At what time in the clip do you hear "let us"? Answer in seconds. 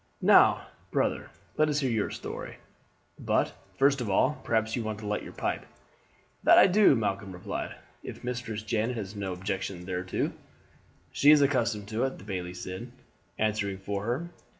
1.57-1.81